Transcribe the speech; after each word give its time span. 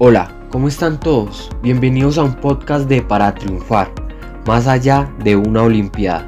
Hola, 0.00 0.30
¿cómo 0.50 0.68
están 0.68 1.00
todos? 1.00 1.50
Bienvenidos 1.60 2.18
a 2.18 2.22
un 2.22 2.34
podcast 2.34 2.88
de 2.88 3.02
Para 3.02 3.34
Triunfar, 3.34 3.90
más 4.46 4.68
allá 4.68 5.12
de 5.24 5.34
una 5.34 5.64
Olimpiada. 5.64 6.24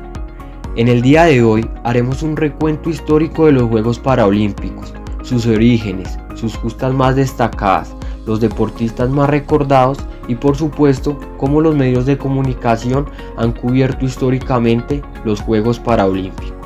En 0.75 0.89
el 0.89 1.03
día 1.03 1.27
de 1.27 1.45
hoy 1.45 1.71
haremos 1.85 2.25
un 2.25 2.37
recuento 2.37 2.91
histórico 2.91 3.47
de 3.47 3.53
los 3.53 3.69
Juegos 3.69 4.01
Paralímpicos, 4.01 4.93
sus 5.23 5.47
orígenes, 5.47 6.19
sus 6.35 6.57
justas 6.57 6.93
más 6.93 7.15
destacadas, 7.15 7.95
los 8.27 8.41
deportistas 8.41 9.09
más 9.09 9.31
recordados 9.31 9.99
y 10.27 10.35
por 10.35 10.57
supuesto 10.57 11.17
cómo 11.37 11.61
los 11.61 11.77
medios 11.77 12.07
de 12.07 12.19
comunicación 12.19 13.07
han 13.37 13.53
cubierto 13.53 14.05
históricamente 14.05 15.01
los 15.25 15.41
Juegos 15.43 15.79
Paralímpicos. 15.79 16.60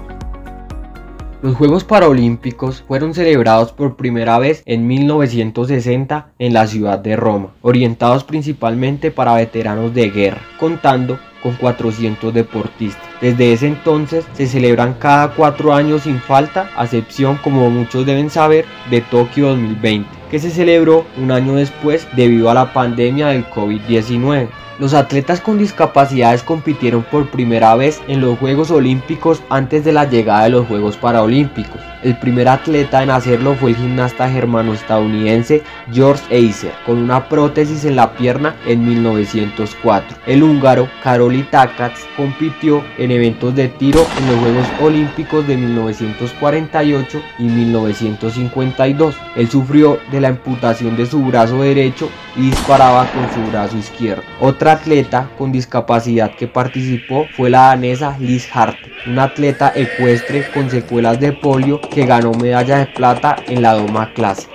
Los 1.44 1.56
Juegos 1.56 1.84
Paralímpicos 1.84 2.82
fueron 2.88 3.12
celebrados 3.12 3.70
por 3.70 3.96
primera 3.96 4.38
vez 4.38 4.62
en 4.64 4.86
1960 4.86 6.28
en 6.38 6.54
la 6.54 6.66
ciudad 6.66 6.98
de 6.98 7.16
Roma, 7.16 7.50
orientados 7.60 8.24
principalmente 8.24 9.10
para 9.10 9.34
veteranos 9.34 9.92
de 9.92 10.08
guerra, 10.08 10.40
contando 10.58 11.18
con 11.42 11.54
400 11.56 12.32
deportistas. 12.32 13.06
Desde 13.20 13.52
ese 13.52 13.66
entonces 13.66 14.24
se 14.32 14.46
celebran 14.46 14.94
cada 14.94 15.34
cuatro 15.34 15.74
años 15.74 16.04
sin 16.04 16.18
falta, 16.18 16.70
a 16.78 16.84
excepción, 16.84 17.38
como 17.44 17.68
muchos 17.68 18.06
deben 18.06 18.30
saber, 18.30 18.64
de 18.88 19.02
Tokio 19.02 19.48
2020, 19.48 20.08
que 20.30 20.38
se 20.38 20.48
celebró 20.48 21.04
un 21.18 21.30
año 21.30 21.56
después 21.56 22.08
debido 22.16 22.48
a 22.48 22.54
la 22.54 22.72
pandemia 22.72 23.26
del 23.26 23.44
COVID-19. 23.50 24.48
Los 24.80 24.92
atletas 24.92 25.40
con 25.40 25.56
discapacidades 25.56 26.42
compitieron 26.42 27.04
por 27.04 27.30
primera 27.30 27.76
vez 27.76 28.02
en 28.08 28.20
los 28.20 28.36
Juegos 28.40 28.72
Olímpicos 28.72 29.40
antes 29.48 29.84
de 29.84 29.92
la 29.92 30.04
llegada 30.04 30.44
de 30.44 30.50
los 30.50 30.66
Juegos 30.66 30.96
Paralímpicos. 30.96 31.80
El 32.02 32.18
primer 32.18 32.48
atleta 32.48 33.02
en 33.02 33.10
hacerlo 33.10 33.54
fue 33.54 33.70
el 33.70 33.76
gimnasta 33.76 34.28
germano-estadounidense 34.28 35.62
George 35.90 36.22
Eiser, 36.28 36.72
con 36.84 36.98
una 36.98 37.28
prótesis 37.28 37.84
en 37.84 37.96
la 37.96 38.12
pierna 38.12 38.56
en 38.66 38.84
1904. 38.84 40.18
El 40.26 40.42
húngaro 40.42 40.88
Karoli 41.02 41.44
Takats 41.44 42.00
compitió 42.16 42.84
en 42.98 43.10
eventos 43.12 43.54
de 43.54 43.68
tiro 43.68 44.04
en 44.18 44.26
los 44.26 44.38
Juegos 44.40 44.66
Olímpicos 44.82 45.46
de 45.46 45.56
1948 45.56 47.22
y 47.38 47.44
1952. 47.44 49.14
Él 49.36 49.48
sufrió 49.48 49.98
de 50.10 50.20
la 50.20 50.28
amputación 50.28 50.96
de 50.96 51.06
su 51.06 51.24
brazo 51.24 51.62
derecho 51.62 52.10
y 52.36 52.50
disparaba 52.50 53.06
con 53.12 53.32
su 53.32 53.50
brazo 53.50 53.78
izquierdo. 53.78 54.24
Atleta 54.72 55.30
con 55.36 55.52
discapacidad 55.52 56.34
que 56.34 56.46
participó 56.46 57.26
fue 57.36 57.50
la 57.50 57.68
danesa 57.68 58.16
Liz 58.18 58.48
Hart, 58.54 58.76
una 59.06 59.24
atleta 59.24 59.72
ecuestre 59.74 60.46
con 60.52 60.70
secuelas 60.70 61.20
de 61.20 61.32
polio 61.32 61.80
que 61.80 62.06
ganó 62.06 62.32
medalla 62.32 62.78
de 62.78 62.86
plata 62.86 63.36
en 63.46 63.62
la 63.62 63.74
doma 63.74 64.12
clásica. 64.12 64.52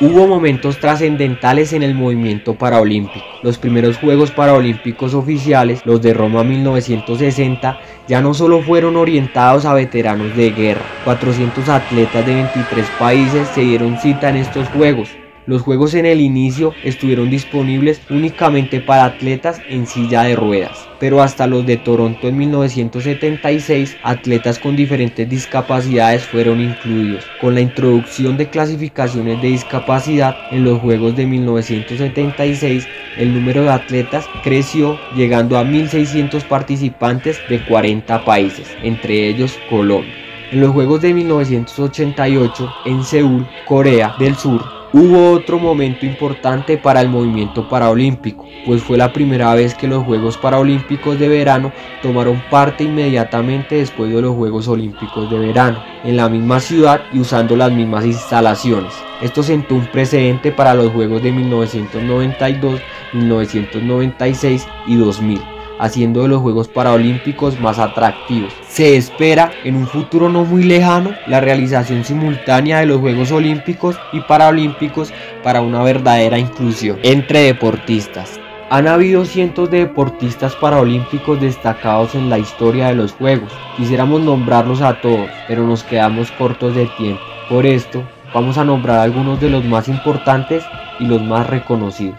Hubo 0.00 0.26
momentos 0.26 0.80
trascendentales 0.80 1.72
en 1.72 1.82
el 1.82 1.94
movimiento 1.94 2.54
paraolímpico. 2.54 3.24
Los 3.42 3.58
primeros 3.58 3.96
Juegos 3.96 4.32
Paralímpicos 4.32 5.14
oficiales, 5.14 5.80
los 5.84 6.02
de 6.02 6.12
Roma 6.12 6.42
1960, 6.42 7.78
ya 8.08 8.20
no 8.20 8.34
solo 8.34 8.60
fueron 8.60 8.96
orientados 8.96 9.64
a 9.64 9.72
veteranos 9.72 10.36
de 10.36 10.50
guerra. 10.50 10.84
400 11.04 11.68
atletas 11.68 12.26
de 12.26 12.34
23 12.34 12.86
países 12.98 13.48
se 13.54 13.60
dieron 13.60 13.96
cita 13.98 14.28
en 14.30 14.36
estos 14.36 14.68
Juegos, 14.68 15.10
los 15.46 15.62
juegos 15.62 15.94
en 15.94 16.06
el 16.06 16.20
inicio 16.20 16.72
estuvieron 16.84 17.28
disponibles 17.28 18.00
únicamente 18.08 18.80
para 18.80 19.04
atletas 19.04 19.60
en 19.68 19.86
silla 19.86 20.22
de 20.22 20.36
ruedas, 20.36 20.88
pero 20.98 21.22
hasta 21.22 21.46
los 21.46 21.66
de 21.66 21.76
Toronto 21.76 22.28
en 22.28 22.38
1976, 22.38 23.96
atletas 24.02 24.58
con 24.58 24.74
diferentes 24.74 25.28
discapacidades 25.28 26.24
fueron 26.24 26.60
incluidos. 26.60 27.24
Con 27.40 27.54
la 27.54 27.60
introducción 27.60 28.36
de 28.38 28.48
clasificaciones 28.48 29.40
de 29.42 29.48
discapacidad 29.48 30.34
en 30.50 30.64
los 30.64 30.80
Juegos 30.80 31.14
de 31.16 31.26
1976, 31.26 32.86
el 33.18 33.34
número 33.34 33.64
de 33.64 33.70
atletas 33.70 34.26
creció 34.42 34.98
llegando 35.14 35.58
a 35.58 35.64
1.600 35.64 36.42
participantes 36.44 37.38
de 37.48 37.62
40 37.64 38.24
países, 38.24 38.66
entre 38.82 39.28
ellos 39.28 39.58
Colombia. 39.68 40.14
En 40.52 40.60
los 40.60 40.70
Juegos 40.70 41.02
de 41.02 41.12
1988 41.12 42.72
en 42.86 43.02
Seúl, 43.02 43.46
Corea 43.66 44.14
del 44.18 44.36
Sur, 44.36 44.83
Hubo 44.96 45.32
otro 45.32 45.58
momento 45.58 46.06
importante 46.06 46.78
para 46.78 47.00
el 47.00 47.08
movimiento 47.08 47.68
paraolímpico, 47.68 48.46
pues 48.64 48.80
fue 48.80 48.96
la 48.96 49.12
primera 49.12 49.52
vez 49.52 49.74
que 49.74 49.88
los 49.88 50.04
Juegos 50.04 50.38
Paralímpicos 50.38 51.18
de 51.18 51.26
verano 51.26 51.72
tomaron 52.00 52.40
parte 52.48 52.84
inmediatamente 52.84 53.74
después 53.74 54.14
de 54.14 54.22
los 54.22 54.36
Juegos 54.36 54.68
Olímpicos 54.68 55.28
de 55.32 55.38
verano, 55.40 55.82
en 56.04 56.16
la 56.16 56.28
misma 56.28 56.60
ciudad 56.60 57.00
y 57.12 57.18
usando 57.18 57.56
las 57.56 57.72
mismas 57.72 58.04
instalaciones. 58.06 58.94
Esto 59.20 59.42
sentó 59.42 59.74
un 59.74 59.86
precedente 59.86 60.52
para 60.52 60.74
los 60.74 60.92
Juegos 60.92 61.24
de 61.24 61.32
1992, 61.32 62.80
1996 63.14 64.68
y 64.86 64.94
2000 64.94 65.53
haciendo 65.84 66.22
de 66.22 66.28
los 66.28 66.40
Juegos 66.40 66.68
Paralímpicos 66.68 67.60
más 67.60 67.78
atractivos. 67.78 68.52
Se 68.66 68.96
espera 68.96 69.52
en 69.64 69.76
un 69.76 69.86
futuro 69.86 70.28
no 70.28 70.44
muy 70.44 70.64
lejano 70.64 71.12
la 71.26 71.40
realización 71.40 72.04
simultánea 72.04 72.80
de 72.80 72.86
los 72.86 73.00
Juegos 73.00 73.30
Olímpicos 73.32 73.96
y 74.12 74.20
Paralímpicos 74.20 75.12
para 75.42 75.60
una 75.60 75.82
verdadera 75.82 76.38
inclusión 76.38 76.98
entre 77.02 77.40
deportistas. 77.40 78.40
Han 78.70 78.88
habido 78.88 79.24
cientos 79.24 79.70
de 79.70 79.80
deportistas 79.80 80.56
paralímpicos 80.56 81.40
destacados 81.40 82.14
en 82.14 82.30
la 82.30 82.38
historia 82.38 82.88
de 82.88 82.94
los 82.94 83.12
Juegos. 83.12 83.52
Quisiéramos 83.76 84.22
nombrarlos 84.22 84.80
a 84.80 85.00
todos, 85.00 85.28
pero 85.46 85.66
nos 85.66 85.84
quedamos 85.84 86.32
cortos 86.32 86.74
de 86.74 86.86
tiempo. 86.96 87.22
Por 87.48 87.66
esto, 87.66 88.02
vamos 88.32 88.56
a 88.56 88.64
nombrar 88.64 89.00
algunos 89.00 89.38
de 89.40 89.50
los 89.50 89.64
más 89.64 89.88
importantes 89.88 90.64
y 90.98 91.04
los 91.04 91.22
más 91.22 91.46
reconocidos. 91.46 92.16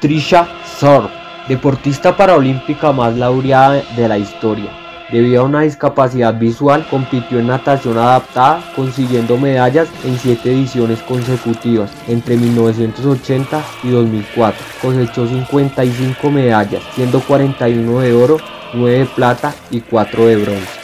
Trisha 0.00 0.46
Sorb 0.78 1.23
deportista 1.48 2.16
paralímpica 2.16 2.92
más 2.92 3.16
laureada 3.16 3.82
de 3.96 4.08
la 4.08 4.18
historia. 4.18 4.70
Debido 5.12 5.42
a 5.42 5.44
una 5.44 5.60
discapacidad 5.60 6.34
visual, 6.38 6.86
compitió 6.88 7.38
en 7.38 7.48
natación 7.48 7.98
adaptada, 7.98 8.64
consiguiendo 8.74 9.36
medallas 9.36 9.88
en 10.02 10.18
siete 10.18 10.50
ediciones 10.50 11.00
consecutivas 11.02 11.92
entre 12.08 12.36
1980 12.36 13.62
y 13.82 13.90
2004. 13.90 14.64
Cosechó 14.80 15.28
55 15.28 16.30
medallas, 16.30 16.82
siendo 16.94 17.20
41 17.20 18.00
de 18.00 18.14
oro, 18.14 18.38
9 18.72 18.98
de 19.00 19.06
plata 19.06 19.54
y 19.70 19.82
4 19.82 20.26
de 20.26 20.36
bronce. 20.36 20.80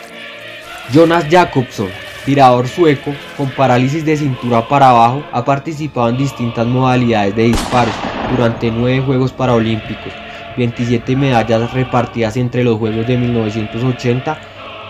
Jonas 0.92 1.24
Jacobson, 1.30 1.88
tirador 2.26 2.68
sueco 2.68 3.12
con 3.38 3.48
parálisis 3.50 4.04
de 4.04 4.18
cintura 4.18 4.68
para 4.68 4.90
abajo, 4.90 5.24
ha 5.32 5.44
participado 5.44 6.10
en 6.10 6.18
distintas 6.18 6.66
modalidades 6.66 7.34
de 7.34 7.44
disparos 7.44 7.94
durante 8.30 8.70
nueve 8.70 9.02
Juegos 9.04 9.32
Paralímpicos 9.32 10.12
27 10.60 11.16
medallas 11.16 11.72
repartidas 11.72 12.36
entre 12.36 12.64
los 12.64 12.78
Juegos 12.78 13.06
de 13.06 13.16
1980 13.16 14.38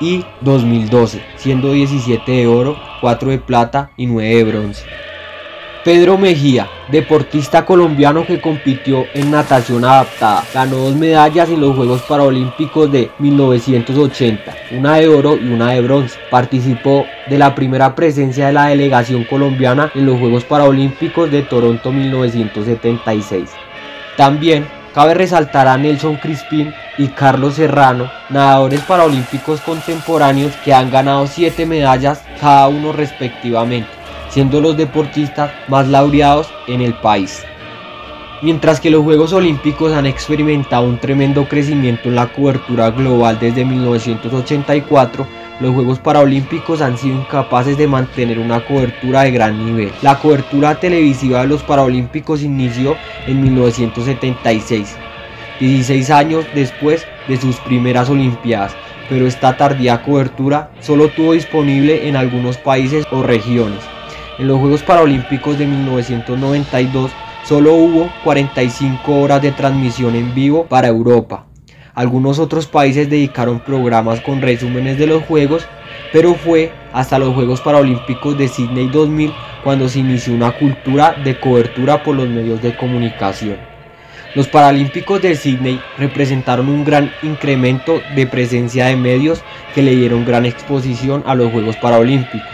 y 0.01 0.25
2012, 0.41 1.23
siendo 1.37 1.73
17 1.73 2.33
de 2.33 2.47
oro, 2.49 2.77
4 3.01 3.31
de 3.31 3.39
plata 3.39 3.91
y 3.97 4.07
9 4.07 4.35
de 4.35 4.45
bronce. 4.45 4.85
Pedro 5.85 6.19
Mejía, 6.19 6.69
deportista 6.91 7.65
colombiano 7.65 8.27
que 8.27 8.41
compitió 8.41 9.07
en 9.15 9.31
natación 9.31 9.85
adaptada, 9.85 10.45
ganó 10.53 10.77
dos 10.77 10.97
medallas 10.97 11.49
en 11.49 11.61
los 11.61 11.75
Juegos 11.75 12.03
Paralímpicos 12.03 12.91
de 12.91 13.11
1980, 13.19 14.55
una 14.73 14.97
de 14.97 15.09
oro 15.09 15.37
y 15.37 15.53
una 15.53 15.71
de 15.73 15.81
bronce. 15.81 16.19
Participó 16.31 17.07
de 17.29 17.39
la 17.39 17.55
primera 17.55 17.95
presencia 17.95 18.49
de 18.49 18.53
la 18.53 18.67
delegación 18.67 19.25
colombiana 19.25 19.91
en 19.95 20.05
los 20.05 20.19
Juegos 20.19 20.45
Paralímpicos 20.45 21.31
de 21.31 21.43
Toronto 21.43 21.93
1976. 21.93 23.51
También 24.19 24.67
Cabe 24.95 25.15
resaltar 25.15 25.69
a 25.69 25.77
Nelson 25.77 26.17
Crispín 26.17 26.75
y 26.99 27.07
Carlos 27.09 27.55
Serrano, 27.55 28.11
nadadores 28.29 28.81
paralímpicos 28.81 29.61
contemporáneos 29.61 30.53
que 30.65 30.75
han 30.75 30.91
ganado 30.91 31.29
7 31.29 31.65
medallas 31.65 32.25
cada 32.41 32.67
uno 32.67 32.93
respectivamente, 32.93 33.89
siendo 34.31 34.61
los 34.61 34.77
deportistas 34.77 35.53
más 35.69 35.87
laureados 35.87 36.53
en 36.67 36.81
el 36.81 36.95
país. 36.95 37.45
Mientras 38.43 38.81
que 38.81 38.91
los 38.91 39.05
Juegos 39.05 39.33
Olímpicos 39.33 39.93
han 39.93 40.07
experimentado 40.07 40.85
un 40.85 40.99
tremendo 40.99 41.47
crecimiento 41.49 42.09
en 42.09 42.17
la 42.17 42.27
cobertura 42.27 42.91
global 42.91 43.39
desde 43.39 43.65
1984, 43.65 45.25
los 45.61 45.75
Juegos 45.75 45.99
Paralímpicos 45.99 46.81
han 46.81 46.97
sido 46.97 47.17
incapaces 47.17 47.77
de 47.77 47.87
mantener 47.87 48.39
una 48.39 48.65
cobertura 48.65 49.23
de 49.23 49.31
gran 49.31 49.65
nivel. 49.65 49.93
La 50.01 50.19
cobertura 50.19 50.81
televisiva 50.81 51.43
de 51.43 51.49
los 51.49 51.63
Paralímpicos 51.63 52.43
inició 52.43 52.97
en 53.27 53.43
1976, 53.43 54.97
16 55.61 56.11
años 56.11 56.47
después 56.55 57.07
de 57.29 57.37
sus 57.37 57.57
primeras 57.57 58.09
Olimpiadas, 58.09 58.75
pero 59.11 59.27
esta 59.27 59.57
tardía 59.57 60.03
cobertura 60.03 60.71
solo 60.81 61.09
tuvo 61.09 61.35
disponible 61.35 62.09
en 62.09 62.17
algunos 62.17 62.57
países 62.57 63.05
o 63.11 63.23
regiones. 63.23 63.81
En 64.39 64.49
los 64.49 64.59
Juegos 64.59 64.83
Paralímpicos 64.83 65.59
de 65.59 65.67
1992 65.67 67.11
solo 67.45 67.75
hubo 67.75 68.11
45 68.25 69.21
horas 69.21 69.43
de 69.43 69.53
transmisión 69.53 70.15
en 70.15 70.35
vivo 70.35 70.65
para 70.65 70.89
Europa, 70.89 71.50
algunos 71.95 72.39
otros 72.39 72.67
países 72.67 73.11
dedicaron 73.11 73.61
programas 73.61 74.21
con 74.21 74.41
resúmenes 74.41 74.99
de 74.99 75.07
los 75.07 75.25
juegos, 75.25 75.67
pero 76.13 76.35
fue 76.35 76.73
hasta 76.93 77.19
los 77.19 77.35
Juegos 77.35 77.61
Paralímpicos 77.61 78.39
de 78.39 78.49
Sydney 78.49 78.89
2000 78.89 79.33
cuando 79.65 79.89
se 79.89 79.99
inició 79.99 80.35
una 80.35 80.53
cultura 80.53 81.15
de 81.25 81.39
cobertura 81.39 82.03
por 82.03 82.17
los 82.17 82.29
medios 82.29 82.63
de 82.63 82.77
comunicación. 82.77 83.57
Los 84.35 84.47
Paralímpicos 84.47 85.21
de 85.21 85.35
Sydney 85.35 85.81
representaron 85.99 86.69
un 86.69 86.85
gran 86.85 87.13
incremento 87.23 88.01
de 88.15 88.27
presencia 88.27 88.87
de 88.87 88.97
medios 88.97 89.43
que 89.75 89.83
le 89.83 89.97
dieron 89.97 90.25
gran 90.25 90.47
exposición 90.47 91.25
a 91.27 91.35
los 91.35 91.51
Juegos 91.51 91.77
Paralímpicos. 91.77 92.49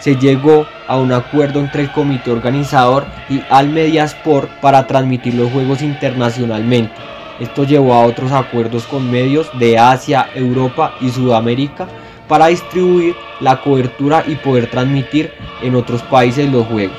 Se 0.00 0.16
llegó 0.16 0.66
a 0.88 0.98
un 0.98 1.12
acuerdo 1.12 1.60
entre 1.60 1.82
el 1.82 1.92
comité 1.92 2.32
organizador 2.32 3.06
y 3.28 3.42
Al 3.50 3.68
Media 3.68 4.04
Sport 4.04 4.50
para 4.60 4.88
transmitir 4.88 5.34
los 5.34 5.52
Juegos 5.52 5.82
internacionalmente. 5.82 6.94
Esto 7.40 7.64
llevó 7.64 7.94
a 7.94 8.04
otros 8.04 8.32
acuerdos 8.32 8.84
con 8.84 9.10
medios 9.10 9.50
de 9.58 9.78
Asia, 9.78 10.28
Europa 10.34 10.94
y 11.00 11.08
Sudamérica 11.08 11.88
para 12.28 12.46
distribuir 12.46 13.16
la 13.40 13.60
cobertura 13.60 14.22
y 14.26 14.36
poder 14.36 14.70
transmitir 14.70 15.32
en 15.62 15.74
otros 15.74 16.02
países 16.02 16.50
los 16.52 16.66
juegos. 16.66 16.98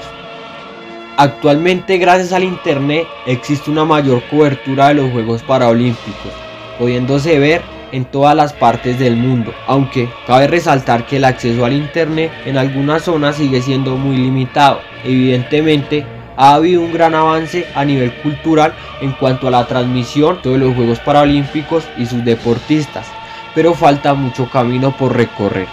Actualmente 1.17 1.97
gracias 1.99 2.33
al 2.33 2.43
internet 2.43 3.05
existe 3.27 3.69
una 3.69 3.85
mayor 3.85 4.23
cobertura 4.29 4.87
de 4.87 4.95
los 4.95 5.11
Juegos 5.11 5.43
Paralímpicos, 5.43 6.31
pudiéndose 6.79 7.37
ver 7.37 7.61
en 7.91 8.05
todas 8.05 8.35
las 8.35 8.53
partes 8.53 8.97
del 8.97 9.15
mundo, 9.17 9.53
aunque 9.67 10.09
cabe 10.25 10.47
resaltar 10.47 11.05
que 11.05 11.17
el 11.17 11.25
acceso 11.25 11.63
al 11.63 11.73
internet 11.73 12.31
en 12.45 12.57
algunas 12.57 13.03
zonas 13.03 13.35
sigue 13.35 13.61
siendo 13.61 13.97
muy 13.97 14.17
limitado. 14.17 14.79
Evidentemente 15.03 16.05
ha 16.37 16.53
habido 16.53 16.81
un 16.81 16.93
gran 16.93 17.15
avance 17.15 17.67
a 17.75 17.85
nivel 17.85 18.13
cultural 18.21 18.73
en 19.01 19.11
cuanto 19.13 19.47
a 19.47 19.51
la 19.51 19.67
transmisión 19.67 20.39
de 20.43 20.57
los 20.57 20.75
Juegos 20.75 20.99
Paralímpicos 20.99 21.83
y 21.97 22.05
sus 22.05 22.23
deportistas, 22.23 23.07
pero 23.55 23.73
falta 23.73 24.13
mucho 24.13 24.49
camino 24.49 24.95
por 24.95 25.15
recorrer. 25.15 25.67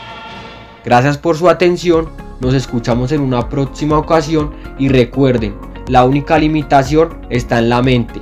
Gracias 0.85 1.19
por 1.19 1.37
su 1.37 1.49
atención, 1.49 2.09
nos 2.41 2.55
escuchamos 2.55 3.13
en 3.13 3.21
una 3.21 3.49
próxima 3.49 3.99
ocasión 3.99 4.55
y 4.79 4.89
recuerden, 4.89 5.55
la 5.89 6.05
única 6.05 6.39
limitación 6.39 7.27
está 7.31 7.59
en 7.59 7.69
la 7.69 7.83
mente. 7.83 8.21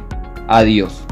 Adiós. 0.49 1.06